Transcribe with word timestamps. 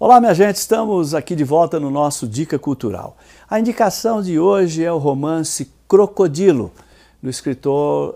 Olá, 0.00 0.20
minha 0.20 0.32
gente, 0.32 0.54
estamos 0.54 1.12
aqui 1.12 1.34
de 1.34 1.42
volta 1.42 1.80
no 1.80 1.90
nosso 1.90 2.28
Dica 2.28 2.56
Cultural. 2.56 3.16
A 3.50 3.58
indicação 3.58 4.22
de 4.22 4.38
hoje 4.38 4.84
é 4.84 4.92
o 4.92 4.96
romance 4.96 5.72
Crocodilo, 5.88 6.70
do 7.20 7.28
escritor 7.28 8.14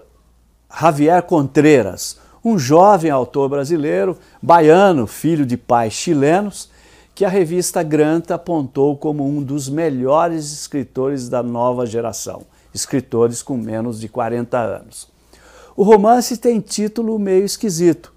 Javier 0.73 1.21
Contreras, 1.25 2.21
um 2.45 2.57
jovem 2.57 3.11
autor 3.11 3.49
brasileiro, 3.49 4.17
baiano, 4.41 5.09
filho 5.09 5.45
de 5.45 5.57
pais 5.57 5.93
chilenos, 5.93 6.71
que 7.17 7.25
a 7.25 7.29
revista 7.29 7.83
Granta 7.83 8.37
apontou 8.37 8.97
como 8.97 9.27
um 9.27 9.43
dos 9.43 9.69
melhores 9.69 10.53
escritores 10.53 11.29
da 11.29 11.43
nova 11.43 11.85
geração, 11.85 12.43
escritores 12.73 13.43
com 13.43 13.57
menos 13.57 13.99
de 13.99 14.09
40 14.09 14.57
anos. 14.57 15.09
O 15.75 15.83
romance 15.83 16.37
tem 16.37 16.61
título 16.61 17.19
meio 17.19 17.45
esquisito, 17.45 18.13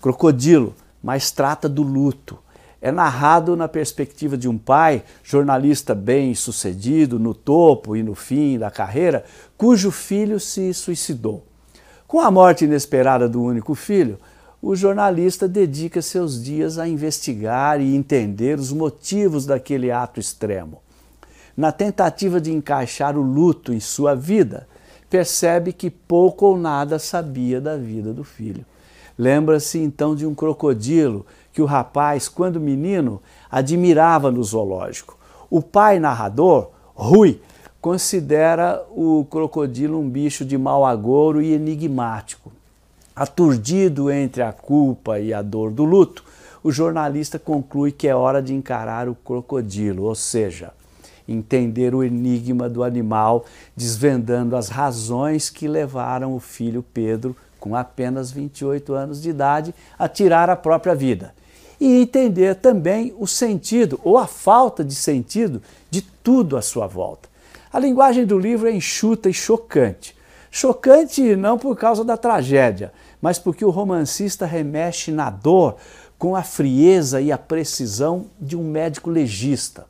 Crocodilo, 0.00 0.76
mas 1.02 1.32
trata 1.32 1.68
do 1.68 1.82
luto 1.82 2.38
é 2.82 2.90
narrado 2.90 3.54
na 3.54 3.68
perspectiva 3.68 4.36
de 4.36 4.48
um 4.48 4.56
pai, 4.56 5.02
jornalista 5.22 5.94
bem 5.94 6.34
sucedido, 6.34 7.18
no 7.18 7.34
topo 7.34 7.94
e 7.94 8.02
no 8.02 8.14
fim 8.14 8.58
da 8.58 8.70
carreira, 8.70 9.24
cujo 9.56 9.90
filho 9.90 10.40
se 10.40 10.72
suicidou. 10.72 11.44
Com 12.06 12.20
a 12.20 12.30
morte 12.30 12.64
inesperada 12.64 13.28
do 13.28 13.42
único 13.42 13.74
filho, 13.74 14.18
o 14.62 14.74
jornalista 14.74 15.46
dedica 15.46 16.02
seus 16.02 16.42
dias 16.42 16.78
a 16.78 16.88
investigar 16.88 17.80
e 17.80 17.94
entender 17.94 18.58
os 18.58 18.72
motivos 18.72 19.46
daquele 19.46 19.90
ato 19.90 20.18
extremo. 20.18 20.82
Na 21.56 21.72
tentativa 21.72 22.40
de 22.40 22.52
encaixar 22.52 23.16
o 23.16 23.22
luto 23.22 23.72
em 23.72 23.80
sua 23.80 24.14
vida, 24.14 24.66
percebe 25.08 25.72
que 25.72 25.90
pouco 25.90 26.46
ou 26.46 26.58
nada 26.58 26.98
sabia 26.98 27.60
da 27.60 27.76
vida 27.76 28.12
do 28.12 28.24
filho. 28.24 28.64
Lembra-se 29.20 29.78
então 29.78 30.16
de 30.16 30.24
um 30.24 30.34
crocodilo 30.34 31.26
que 31.52 31.60
o 31.60 31.66
rapaz, 31.66 32.26
quando 32.26 32.58
menino, 32.58 33.20
admirava 33.50 34.30
no 34.30 34.42
zoológico. 34.42 35.18
O 35.50 35.60
pai 35.60 35.98
narrador, 36.00 36.70
Rui, 36.94 37.38
considera 37.82 38.82
o 38.90 39.26
crocodilo 39.28 40.00
um 40.00 40.08
bicho 40.08 40.42
de 40.42 40.56
mau 40.56 40.86
agouro 40.86 41.42
e 41.42 41.52
enigmático. 41.52 42.50
Aturdido 43.14 44.10
entre 44.10 44.40
a 44.42 44.54
culpa 44.54 45.20
e 45.20 45.34
a 45.34 45.42
dor 45.42 45.70
do 45.70 45.84
luto, 45.84 46.24
o 46.64 46.72
jornalista 46.72 47.38
conclui 47.38 47.92
que 47.92 48.08
é 48.08 48.16
hora 48.16 48.40
de 48.40 48.54
encarar 48.54 49.06
o 49.06 49.14
crocodilo, 49.14 50.04
ou 50.04 50.14
seja, 50.14 50.72
entender 51.28 51.94
o 51.94 52.02
enigma 52.02 52.68
do 52.68 52.82
animal, 52.82 53.44
desvendando 53.76 54.56
as 54.56 54.68
razões 54.68 55.50
que 55.50 55.68
levaram 55.68 56.34
o 56.34 56.40
filho 56.40 56.84
Pedro 56.94 57.36
com 57.60 57.76
apenas 57.76 58.30
28 58.32 58.94
anos 58.94 59.22
de 59.22 59.30
idade, 59.30 59.74
a 59.98 60.08
tirar 60.08 60.48
a 60.48 60.56
própria 60.56 60.94
vida. 60.94 61.34
E 61.78 62.00
entender 62.00 62.56
também 62.56 63.14
o 63.18 63.26
sentido 63.26 64.00
ou 64.02 64.18
a 64.18 64.26
falta 64.26 64.82
de 64.82 64.94
sentido 64.94 65.62
de 65.90 66.02
tudo 66.02 66.56
à 66.56 66.62
sua 66.62 66.86
volta. 66.86 67.28
A 67.72 67.78
linguagem 67.78 68.26
do 68.26 68.38
livro 68.38 68.68
é 68.68 68.72
enxuta 68.72 69.28
e 69.28 69.34
chocante. 69.34 70.16
Chocante 70.50 71.36
não 71.36 71.56
por 71.56 71.76
causa 71.76 72.04
da 72.04 72.16
tragédia, 72.16 72.92
mas 73.22 73.38
porque 73.38 73.64
o 73.64 73.70
romancista 73.70 74.44
remexe 74.44 75.12
na 75.12 75.30
dor 75.30 75.76
com 76.18 76.34
a 76.34 76.42
frieza 76.42 77.20
e 77.20 77.30
a 77.30 77.38
precisão 77.38 78.26
de 78.38 78.56
um 78.56 78.64
médico 78.64 79.08
legista. 79.08 79.86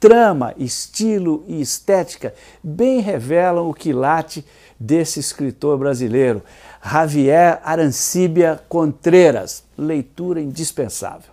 Trama, 0.00 0.54
estilo 0.56 1.44
e 1.48 1.60
estética 1.60 2.32
bem 2.62 3.00
revelam 3.00 3.68
o 3.68 3.74
quilate 3.74 4.46
desse 4.78 5.18
escritor 5.18 5.76
brasileiro, 5.76 6.42
Javier 6.80 7.60
Arancíbia 7.64 8.60
Contreras. 8.68 9.64
Leitura 9.76 10.40
indispensável. 10.40 11.32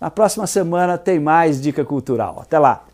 Na 0.00 0.10
próxima 0.10 0.46
semana 0.46 0.96
tem 0.96 1.20
mais 1.20 1.60
dica 1.60 1.84
cultural. 1.84 2.40
Até 2.40 2.58
lá! 2.58 2.86